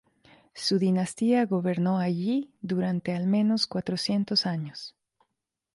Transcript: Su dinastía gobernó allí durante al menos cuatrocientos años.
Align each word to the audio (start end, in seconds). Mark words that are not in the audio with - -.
Su 0.55 0.79
dinastía 0.79 1.45
gobernó 1.45 1.99
allí 1.99 2.49
durante 2.63 3.13
al 3.15 3.27
menos 3.27 3.67
cuatrocientos 3.67 4.47
años. 4.47 4.95